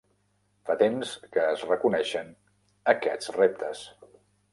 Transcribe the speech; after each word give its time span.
Fa 0.69 0.75
temps 0.77 1.09
que 1.35 1.43
es 1.49 1.65
reconeixen 1.71 2.31
aquests 2.95 3.31
reptes. 3.37 3.83